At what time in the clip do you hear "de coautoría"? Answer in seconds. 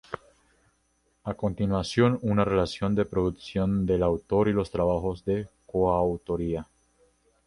5.25-6.65